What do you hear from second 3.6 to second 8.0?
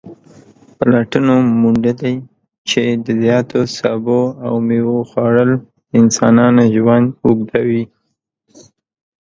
سبو او میوو خوړل د انسانانو ژوند اوږدوي